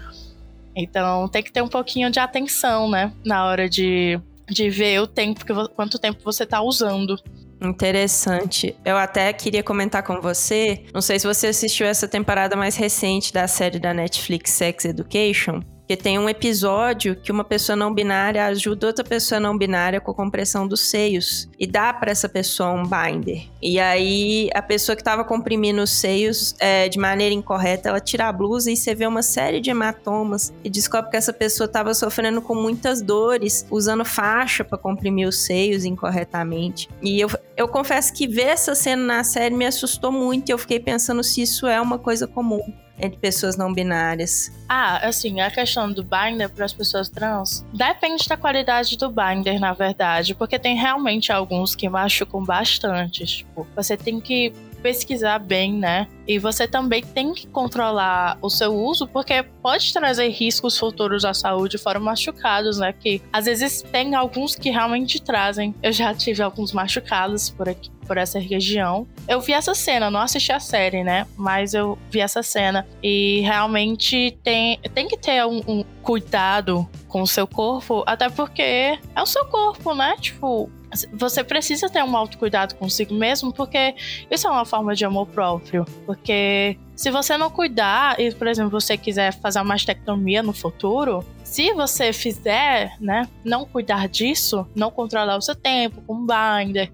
Então 0.76 1.28
tem 1.28 1.42
que 1.42 1.52
ter 1.52 1.62
um 1.62 1.68
pouquinho 1.68 2.10
de 2.10 2.18
atenção, 2.18 2.90
né? 2.90 3.12
Na 3.24 3.46
hora 3.46 3.68
de, 3.68 4.20
de 4.48 4.68
ver 4.68 5.00
o 5.00 5.06
tempo, 5.06 5.44
que, 5.44 5.52
quanto 5.74 5.98
tempo 5.98 6.20
você 6.22 6.44
tá 6.44 6.60
usando. 6.60 7.16
Interessante. 7.62 8.74
Eu 8.84 8.96
até 8.96 9.32
queria 9.32 9.62
comentar 9.62 10.02
com 10.02 10.20
você. 10.20 10.84
Não 10.92 11.00
sei 11.00 11.18
se 11.18 11.26
você 11.26 11.48
assistiu 11.48 11.86
essa 11.86 12.08
temporada 12.08 12.56
mais 12.56 12.76
recente 12.76 13.32
da 13.32 13.46
série 13.46 13.78
da 13.78 13.94
Netflix 13.94 14.50
Sex 14.50 14.84
Education. 14.84 15.62
Porque 15.82 15.96
tem 15.96 16.18
um 16.18 16.28
episódio 16.28 17.16
que 17.16 17.32
uma 17.32 17.42
pessoa 17.42 17.74
não 17.74 17.92
binária 17.92 18.46
ajuda 18.46 18.86
outra 18.86 19.04
pessoa 19.04 19.40
não 19.40 19.58
binária 19.58 20.00
com 20.00 20.12
a 20.12 20.14
compressão 20.14 20.66
dos 20.66 20.80
seios 20.80 21.48
e 21.58 21.66
dá 21.66 21.92
para 21.92 22.10
essa 22.10 22.28
pessoa 22.28 22.70
um 22.70 22.84
binder. 22.84 23.42
E 23.60 23.80
aí 23.80 24.48
a 24.54 24.62
pessoa 24.62 24.94
que 24.94 25.02
estava 25.02 25.24
comprimindo 25.24 25.82
os 25.82 25.90
seios 25.90 26.54
é, 26.60 26.88
de 26.88 26.98
maneira 26.98 27.34
incorreta, 27.34 27.88
ela 27.88 28.00
tira 28.00 28.28
a 28.28 28.32
blusa 28.32 28.70
e 28.70 28.76
você 28.76 28.94
vê 28.94 29.06
uma 29.06 29.22
série 29.22 29.60
de 29.60 29.70
hematomas 29.70 30.52
e 30.62 30.70
descobre 30.70 31.10
que 31.10 31.16
essa 31.16 31.32
pessoa 31.32 31.66
estava 31.66 31.92
sofrendo 31.94 32.40
com 32.40 32.54
muitas 32.54 33.02
dores 33.02 33.66
usando 33.70 34.04
faixa 34.04 34.64
para 34.64 34.78
comprimir 34.78 35.28
os 35.28 35.44
seios 35.44 35.84
incorretamente. 35.84 36.88
E 37.02 37.20
eu, 37.20 37.28
eu 37.56 37.66
confesso 37.66 38.14
que 38.14 38.28
ver 38.28 38.46
essa 38.46 38.74
cena 38.74 39.02
na 39.02 39.24
série 39.24 39.54
me 39.54 39.66
assustou 39.66 40.12
muito 40.12 40.48
e 40.48 40.52
eu 40.52 40.58
fiquei 40.58 40.78
pensando 40.78 41.24
se 41.24 41.42
isso 41.42 41.66
é 41.66 41.80
uma 41.80 41.98
coisa 41.98 42.26
comum 42.26 42.62
entre 43.02 43.18
pessoas 43.18 43.56
não 43.56 43.72
binárias? 43.72 44.52
Ah, 44.68 45.08
assim, 45.08 45.40
a 45.40 45.50
questão 45.50 45.92
do 45.92 46.04
binder 46.04 46.48
para 46.48 46.64
as 46.64 46.72
pessoas 46.72 47.08
trans 47.08 47.64
depende 47.72 48.26
da 48.28 48.36
qualidade 48.36 48.96
do 48.96 49.10
binder, 49.10 49.58
na 49.58 49.72
verdade, 49.72 50.34
porque 50.34 50.58
tem 50.58 50.76
realmente 50.76 51.32
alguns 51.32 51.74
que 51.74 51.88
machucam 51.88 52.44
bastante. 52.44 53.26
Tipo, 53.26 53.66
você 53.74 53.96
tem 53.96 54.20
que 54.20 54.52
pesquisar 54.82 55.38
bem, 55.38 55.72
né? 55.72 56.08
E 56.26 56.38
você 56.38 56.66
também 56.66 57.02
tem 57.02 57.32
que 57.32 57.46
controlar 57.46 58.38
o 58.42 58.50
seu 58.50 58.74
uso, 58.74 59.06
porque 59.06 59.42
pode 59.62 59.92
trazer 59.92 60.28
riscos 60.28 60.78
futuros 60.78 61.24
à 61.24 61.32
saúde, 61.32 61.78
fora 61.78 61.98
machucados, 61.98 62.78
né? 62.78 62.92
Que 62.92 63.22
às 63.32 63.46
vezes 63.46 63.82
tem 63.82 64.14
alguns 64.14 64.54
que 64.54 64.70
realmente 64.70 65.20
trazem. 65.20 65.74
Eu 65.82 65.92
já 65.92 66.14
tive 66.14 66.42
alguns 66.42 66.72
machucados 66.72 67.50
por 67.50 67.68
aqui, 67.68 67.90
por 68.06 68.16
essa 68.16 68.38
região. 68.38 69.06
Eu 69.28 69.40
vi 69.40 69.52
essa 69.52 69.74
cena, 69.74 70.10
não 70.10 70.20
assisti 70.20 70.52
a 70.52 70.60
série, 70.60 71.02
né? 71.04 71.26
Mas 71.36 71.74
eu 71.74 71.98
vi 72.10 72.20
essa 72.20 72.42
cena. 72.42 72.86
E 73.02 73.40
realmente 73.40 74.36
tem, 74.42 74.78
tem 74.94 75.08
que 75.08 75.16
ter 75.16 75.44
um, 75.44 75.62
um 75.66 75.84
cuidado 76.02 76.88
com 77.12 77.20
o 77.20 77.26
seu 77.26 77.46
corpo, 77.46 78.02
até 78.06 78.30
porque 78.30 78.62
é 78.62 79.22
o 79.22 79.26
seu 79.26 79.44
corpo, 79.44 79.94
né? 79.94 80.16
Tipo, 80.18 80.70
você 81.12 81.44
precisa 81.44 81.90
ter 81.90 82.02
um 82.02 82.16
autocuidado 82.16 82.74
consigo 82.76 83.12
mesmo, 83.12 83.52
porque 83.52 83.94
isso 84.30 84.46
é 84.48 84.50
uma 84.50 84.64
forma 84.64 84.94
de 84.94 85.04
amor 85.04 85.26
próprio. 85.26 85.84
Porque 86.06 86.78
se 86.96 87.10
você 87.10 87.36
não 87.36 87.50
cuidar, 87.50 88.18
e 88.18 88.34
por 88.34 88.46
exemplo, 88.46 88.70
você 88.70 88.96
quiser 88.96 89.30
fazer 89.34 89.58
uma 89.58 89.66
mastectomia 89.66 90.42
no 90.42 90.54
futuro, 90.54 91.22
se 91.44 91.74
você 91.74 92.14
fizer, 92.14 92.96
né, 92.98 93.28
não 93.44 93.66
cuidar 93.66 94.08
disso, 94.08 94.66
não 94.74 94.90
controlar 94.90 95.36
o 95.36 95.42
seu 95.42 95.54
tempo 95.54 96.00
com 96.06 96.26
binder, 96.26 96.90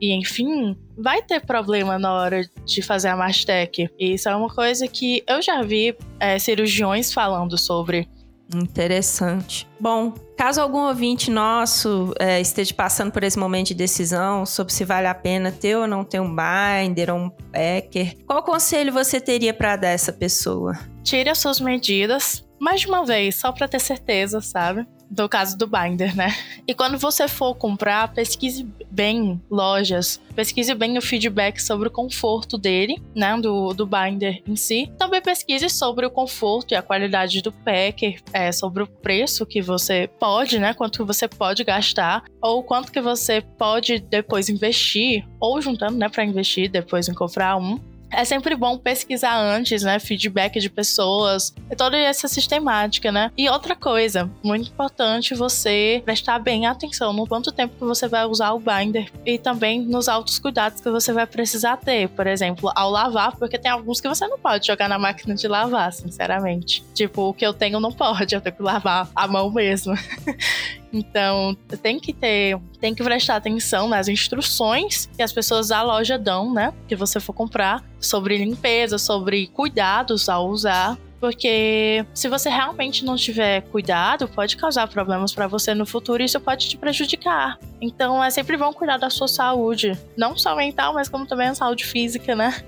e 0.00 0.12
enfim, 0.12 0.76
vai 0.98 1.22
ter 1.22 1.40
problema 1.40 2.00
na 2.00 2.12
hora 2.12 2.42
de 2.64 2.82
fazer 2.82 3.06
a 3.06 3.16
mastec. 3.16 3.88
E 3.96 4.14
isso 4.14 4.28
é 4.28 4.34
uma 4.34 4.48
coisa 4.48 4.88
que 4.88 5.22
eu 5.28 5.40
já 5.40 5.62
vi 5.62 5.96
é, 6.18 6.36
cirurgiões 6.40 7.12
falando 7.12 7.56
sobre. 7.56 8.08
Interessante. 8.54 9.68
Bom, 9.80 10.12
caso 10.36 10.60
algum 10.60 10.86
ouvinte 10.86 11.30
nosso 11.30 12.12
é, 12.18 12.40
esteja 12.40 12.74
passando 12.74 13.10
por 13.10 13.22
esse 13.22 13.38
momento 13.38 13.68
de 13.68 13.74
decisão 13.74 14.44
sobre 14.44 14.72
se 14.72 14.84
vale 14.84 15.06
a 15.06 15.14
pena 15.14 15.50
ter 15.50 15.76
ou 15.76 15.86
não 15.86 16.04
ter 16.04 16.20
um 16.20 16.34
binder 16.34 17.10
ou 17.10 17.18
um 17.18 17.30
packer, 17.30 18.16
qual 18.26 18.42
conselho 18.42 18.92
você 18.92 19.20
teria 19.20 19.54
para 19.54 19.76
dar 19.76 19.88
essa 19.88 20.12
pessoa? 20.12 20.78
Tire 21.02 21.30
as 21.30 21.38
suas 21.38 21.60
medidas 21.60 22.44
mais 22.60 22.82
de 22.82 22.86
uma 22.86 23.04
vez, 23.04 23.34
só 23.34 23.50
para 23.50 23.66
ter 23.66 23.80
certeza, 23.80 24.40
sabe? 24.40 24.86
Do 25.12 25.28
caso 25.28 25.58
do 25.58 25.66
binder, 25.66 26.16
né? 26.16 26.34
E 26.66 26.74
quando 26.74 26.96
você 26.96 27.28
for 27.28 27.54
comprar, 27.54 28.12
pesquise 28.14 28.66
bem 28.90 29.40
lojas, 29.50 30.18
pesquise 30.34 30.74
bem 30.74 30.96
o 30.96 31.02
feedback 31.02 31.60
sobre 31.60 31.88
o 31.88 31.90
conforto 31.90 32.56
dele, 32.56 33.00
né? 33.14 33.38
Do, 33.38 33.74
do 33.74 33.86
binder 33.86 34.42
em 34.46 34.56
si. 34.56 34.90
Também 34.96 35.20
pesquise 35.20 35.68
sobre 35.68 36.06
o 36.06 36.10
conforto 36.10 36.72
e 36.72 36.74
a 36.74 36.82
qualidade 36.82 37.42
do 37.42 37.52
packer, 37.52 38.20
é, 38.32 38.50
sobre 38.50 38.82
o 38.82 38.86
preço 38.86 39.44
que 39.44 39.60
você 39.60 40.08
pode, 40.18 40.58
né? 40.58 40.72
Quanto 40.72 41.04
você 41.04 41.28
pode 41.28 41.62
gastar, 41.62 42.24
ou 42.40 42.62
quanto 42.62 42.90
que 42.90 43.00
você 43.00 43.42
pode 43.58 43.98
depois 43.98 44.48
investir, 44.48 45.26
ou 45.38 45.60
juntando, 45.60 45.98
né, 45.98 46.08
para 46.08 46.24
investir 46.24 46.70
depois 46.70 47.08
em 47.08 47.14
comprar 47.14 47.56
um 47.56 47.78
é 48.12 48.24
sempre 48.24 48.54
bom 48.54 48.76
pesquisar 48.78 49.36
antes, 49.36 49.82
né? 49.82 49.98
Feedback 49.98 50.60
de 50.60 50.68
pessoas, 50.68 51.54
toda 51.76 51.96
essa 51.96 52.28
sistemática, 52.28 53.10
né? 53.10 53.30
E 53.36 53.48
outra 53.48 53.74
coisa, 53.74 54.30
muito 54.42 54.70
importante 54.70 55.34
você 55.34 56.02
prestar 56.04 56.38
bem 56.38 56.66
atenção 56.66 57.12
no 57.12 57.26
quanto 57.26 57.50
tempo 57.50 57.74
que 57.74 57.84
você 57.84 58.06
vai 58.06 58.24
usar 58.26 58.52
o 58.52 58.60
binder 58.60 59.10
e 59.24 59.38
também 59.38 59.80
nos 59.80 60.08
altos 60.08 60.38
cuidados 60.38 60.80
que 60.80 60.90
você 60.90 61.12
vai 61.12 61.26
precisar 61.26 61.76
ter. 61.78 62.08
Por 62.10 62.26
exemplo, 62.26 62.70
ao 62.74 62.90
lavar, 62.90 63.36
porque 63.36 63.58
tem 63.58 63.70
alguns 63.70 64.00
que 64.00 64.08
você 64.08 64.26
não 64.26 64.38
pode 64.38 64.66
jogar 64.66 64.88
na 64.88 64.98
máquina 64.98 65.34
de 65.34 65.48
lavar, 65.48 65.92
sinceramente. 65.92 66.84
Tipo, 66.94 67.28
o 67.28 67.34
que 67.34 67.46
eu 67.46 67.54
tenho 67.54 67.80
não 67.80 67.92
pode, 67.92 68.34
eu 68.34 68.40
tenho 68.40 68.54
que 68.54 68.62
lavar 68.62 69.08
a 69.14 69.26
mão 69.26 69.50
mesmo. 69.50 69.94
Então, 70.92 71.56
tem 71.82 71.98
que 71.98 72.12
ter, 72.12 72.58
tem 72.80 72.94
que 72.94 73.02
prestar 73.02 73.36
atenção 73.36 73.88
nas 73.88 74.08
instruções 74.08 75.08
que 75.16 75.22
as 75.22 75.32
pessoas 75.32 75.68
da 75.68 75.82
loja 75.82 76.18
dão, 76.18 76.52
né? 76.52 76.72
Que 76.86 76.94
você 76.94 77.18
for 77.18 77.32
comprar, 77.32 77.82
sobre 77.98 78.36
limpeza, 78.36 78.98
sobre 78.98 79.46
cuidados 79.48 80.28
ao 80.28 80.48
usar. 80.48 80.98
Porque 81.18 82.04
se 82.12 82.28
você 82.28 82.50
realmente 82.50 83.04
não 83.04 83.14
tiver 83.14 83.60
cuidado, 83.62 84.26
pode 84.26 84.56
causar 84.56 84.88
problemas 84.88 85.32
para 85.32 85.46
você 85.46 85.72
no 85.72 85.86
futuro 85.86 86.20
e 86.20 86.26
isso 86.26 86.40
pode 86.40 86.68
te 86.68 86.76
prejudicar. 86.76 87.60
Então 87.80 88.22
é 88.22 88.28
sempre 88.28 88.56
bom 88.56 88.72
cuidar 88.72 88.96
da 88.96 89.08
sua 89.08 89.28
saúde, 89.28 89.96
não 90.16 90.36
só 90.36 90.56
mental, 90.56 90.92
mas 90.92 91.08
como 91.08 91.24
também 91.24 91.46
a 91.46 91.54
saúde 91.54 91.84
física, 91.84 92.34
né? 92.34 92.64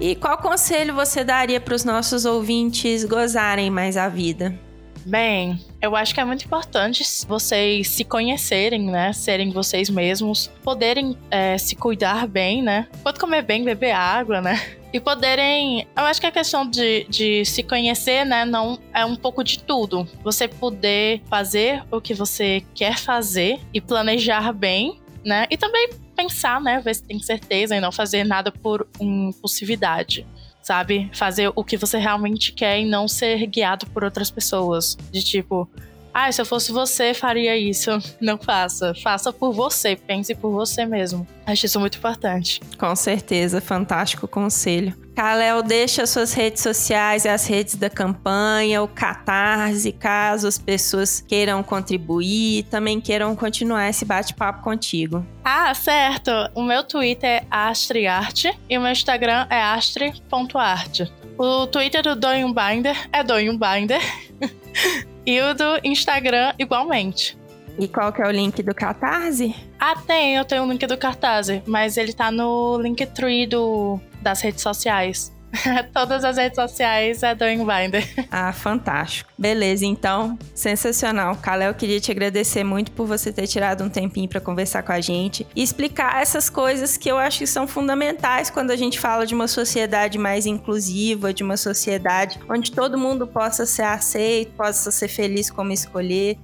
E 0.00 0.14
qual 0.14 0.38
conselho 0.38 0.94
você 0.94 1.24
daria 1.24 1.60
para 1.60 1.74
os 1.74 1.82
nossos 1.82 2.24
ouvintes 2.24 3.04
gozarem 3.04 3.68
mais 3.68 3.96
a 3.96 4.08
vida? 4.08 4.56
Bem, 5.04 5.58
eu 5.82 5.96
acho 5.96 6.14
que 6.14 6.20
é 6.20 6.24
muito 6.24 6.44
importante 6.44 7.02
vocês 7.26 7.88
se 7.88 8.04
conhecerem, 8.04 8.90
né? 8.90 9.12
Serem 9.12 9.50
vocês 9.50 9.90
mesmos, 9.90 10.52
poderem 10.62 11.16
é, 11.30 11.58
se 11.58 11.74
cuidar 11.74 12.28
bem, 12.28 12.62
né? 12.62 12.86
Pode 13.02 13.18
comer 13.18 13.42
bem, 13.42 13.64
beber 13.64 13.92
água, 13.92 14.40
né? 14.40 14.60
E 14.90 14.98
poderem. 14.98 15.86
Eu 15.94 16.04
acho 16.04 16.18
que 16.18 16.26
a 16.26 16.32
questão 16.32 16.66
de, 16.66 17.04
de 17.10 17.44
se 17.44 17.62
conhecer, 17.62 18.24
né? 18.24 18.46
Não 18.46 18.78
é 18.94 19.04
um 19.04 19.16
pouco 19.16 19.44
de 19.44 19.62
tudo. 19.62 20.08
Você 20.24 20.48
poder 20.48 21.20
fazer 21.28 21.82
o 21.90 22.00
que 22.00 22.14
você 22.14 22.64
quer 22.74 22.96
fazer 22.96 23.60
e 23.74 23.82
planejar 23.82 24.50
bem, 24.50 24.98
né? 25.22 25.46
E 25.50 25.58
também 25.58 25.90
pensar, 26.18 26.60
né? 26.60 26.80
Ver 26.80 26.94
se 26.94 27.04
tem 27.04 27.20
certeza 27.20 27.76
e 27.76 27.80
não 27.80 27.92
fazer 27.92 28.24
nada 28.24 28.50
por 28.50 28.86
impulsividade 29.00 30.26
sabe? 30.60 31.10
Fazer 31.14 31.50
o 31.56 31.64
que 31.64 31.78
você 31.78 31.96
realmente 31.96 32.52
quer 32.52 32.78
e 32.78 32.84
não 32.84 33.08
ser 33.08 33.46
guiado 33.46 33.86
por 33.86 34.04
outras 34.04 34.30
pessoas. 34.30 34.98
De 35.10 35.24
tipo, 35.24 35.66
ah, 36.12 36.30
se 36.30 36.40
eu 36.40 36.46
fosse 36.46 36.72
você, 36.72 37.14
faria 37.14 37.56
isso. 37.56 37.90
Não 38.20 38.38
faça. 38.38 38.94
Faça 39.02 39.32
por 39.32 39.52
você. 39.52 39.96
Pense 39.96 40.34
por 40.34 40.50
você 40.50 40.84
mesmo. 40.84 41.26
Acho 41.46 41.66
isso 41.66 41.78
muito 41.78 41.98
importante. 41.98 42.60
Com 42.78 42.94
certeza. 42.96 43.60
Fantástico 43.60 44.26
conselho. 44.26 44.94
Kalel, 45.18 45.64
deixa 45.64 46.06
suas 46.06 46.32
redes 46.32 46.62
sociais 46.62 47.24
e 47.24 47.28
as 47.28 47.44
redes 47.48 47.74
da 47.74 47.90
campanha, 47.90 48.80
o 48.80 48.86
Catarse, 48.86 49.90
caso 49.90 50.46
as 50.46 50.58
pessoas 50.58 51.20
queiram 51.20 51.60
contribuir, 51.60 52.62
também 52.70 53.00
queiram 53.00 53.34
continuar 53.34 53.88
esse 53.88 54.04
bate-papo 54.04 54.62
contigo. 54.62 55.26
Ah, 55.44 55.74
certo. 55.74 56.30
O 56.54 56.62
meu 56.62 56.84
Twitter 56.84 57.28
é 57.28 57.46
astriarte 57.50 58.56
e 58.70 58.78
o 58.78 58.80
meu 58.80 58.92
Instagram 58.92 59.44
é 59.50 59.60
astri.art. 59.60 61.00
O 61.36 61.66
Twitter 61.66 62.02
do 62.02 62.14
Doing 62.14 62.54
Binder 62.54 63.08
é 63.12 63.24
Doing 63.24 63.58
Binder. 63.58 64.00
E 65.28 65.42
o 65.42 65.52
do 65.52 65.78
Instagram 65.84 66.54
igualmente. 66.58 67.36
E 67.78 67.86
qual 67.86 68.10
que 68.10 68.22
é 68.22 68.26
o 68.26 68.30
link 68.30 68.62
do 68.62 68.74
Catarse? 68.74 69.54
Ah, 69.78 69.94
tem, 69.94 70.36
eu 70.36 70.44
tenho 70.46 70.64
o 70.64 70.72
link 70.72 70.86
do 70.86 70.96
Catarse, 70.96 71.62
mas 71.66 71.98
ele 71.98 72.14
tá 72.14 72.30
no 72.30 72.80
Linktree 72.80 73.46
do, 73.46 74.00
das 74.22 74.40
redes 74.40 74.62
sociais. 74.62 75.30
Todas 75.92 76.24
as 76.24 76.36
redes 76.36 76.56
sociais 76.56 77.22
é 77.22 77.34
Doing 77.34 77.58
Binder. 77.58 78.06
Ah, 78.30 78.52
fantástico. 78.52 79.30
Beleza, 79.38 79.86
então, 79.86 80.38
sensacional. 80.54 81.36
Kalel, 81.36 81.72
queria 81.74 81.98
te 81.98 82.10
agradecer 82.10 82.62
muito 82.62 82.92
por 82.92 83.06
você 83.06 83.32
ter 83.32 83.46
tirado 83.46 83.82
um 83.82 83.88
tempinho 83.88 84.28
para 84.28 84.40
conversar 84.40 84.82
com 84.82 84.92
a 84.92 85.00
gente 85.00 85.46
e 85.56 85.62
explicar 85.62 86.20
essas 86.20 86.50
coisas 86.50 86.96
que 86.96 87.10
eu 87.10 87.16
acho 87.16 87.38
que 87.38 87.46
são 87.46 87.66
fundamentais 87.66 88.50
quando 88.50 88.70
a 88.70 88.76
gente 88.76 88.98
fala 88.98 89.26
de 89.26 89.34
uma 89.34 89.48
sociedade 89.48 90.18
mais 90.18 90.46
inclusiva, 90.46 91.32
de 91.32 91.42
uma 91.42 91.56
sociedade 91.56 92.38
onde 92.48 92.70
todo 92.70 92.98
mundo 92.98 93.26
possa 93.26 93.64
ser 93.64 93.82
aceito, 93.82 94.52
possa 94.52 94.90
ser 94.90 95.08
feliz 95.08 95.50
como 95.50 95.72
escolher 95.72 96.36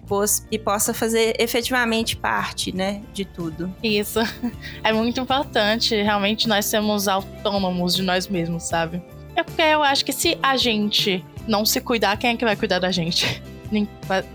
e 0.51 0.59
possa 0.59 0.95
fazer 0.95 1.35
efetivamente 1.39 2.17
parte, 2.17 2.75
né, 2.75 3.03
de 3.13 3.25
tudo. 3.25 3.73
Isso. 3.83 4.21
É 4.83 4.93
muito 4.93 5.21
importante, 5.21 5.95
realmente 5.95 6.49
nós 6.49 6.67
sermos 6.67 7.09
autônomos 7.09 7.95
de 7.95 8.03
nós 8.03 8.29
mesmos, 8.29 8.65
sabe? 8.65 8.94
É 9.37 9.43
porque 9.43 9.63
eu 9.63 9.83
acho 9.83 10.05
que 10.05 10.13
se 10.13 10.39
a 10.43 10.57
gente 10.57 11.25
não 11.47 11.65
se 11.65 11.81
cuidar, 11.81 12.17
quem 12.17 12.31
é 12.31 12.37
que 12.37 12.45
vai 12.45 12.57
cuidar 12.57 12.79
da 12.79 12.91
gente? 12.91 13.43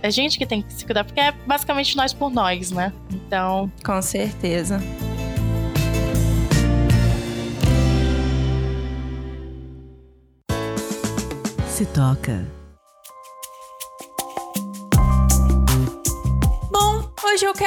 É 0.02 0.08
a 0.08 0.10
gente 0.10 0.38
que 0.38 0.46
tem 0.46 0.62
que 0.62 0.74
se 0.74 0.84
cuidar, 0.84 1.06
porque 1.06 1.20
é 1.20 1.32
basicamente 1.32 1.96
nós 1.96 2.12
por 2.12 2.30
nós, 2.30 2.72
né? 2.72 2.92
Então. 3.10 3.72
Com 3.86 4.02
certeza. 4.02 4.82
Se 11.70 11.86
toca. 11.86 12.59